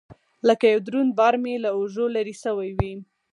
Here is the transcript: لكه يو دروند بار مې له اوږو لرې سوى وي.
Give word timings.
لكه 0.47 0.65
يو 0.73 0.79
دروند 0.87 1.11
بار 1.19 1.33
مې 1.43 1.53
له 1.63 1.69
اوږو 1.77 2.05
لرې 2.15 2.35
سوى 2.43 2.69
وي. 2.79 2.93